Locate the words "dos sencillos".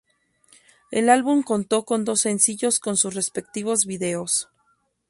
2.05-2.79